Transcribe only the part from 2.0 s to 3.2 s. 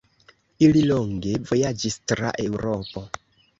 tra Eŭropo.